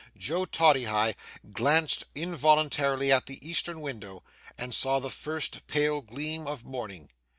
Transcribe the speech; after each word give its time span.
Joe 0.17 0.45
Toddyhigh 0.45 1.13
glanced 1.53 2.05
involuntarily 2.15 3.11
at 3.11 3.27
the 3.27 3.37
eastern 3.47 3.81
window, 3.81 4.23
and 4.57 4.73
saw 4.73 4.99
the 4.99 5.11
first 5.11 5.67
pale 5.67 6.01
gleam 6.01 6.47
of 6.47 6.65
morning. 6.65 7.11